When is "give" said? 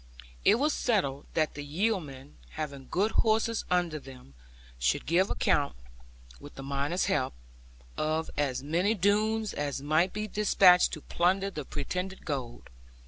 5.05-5.29